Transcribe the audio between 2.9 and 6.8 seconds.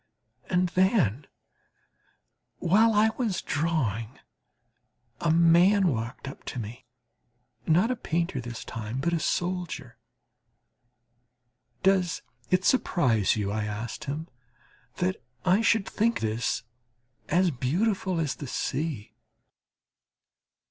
I was drawing, a man walked up to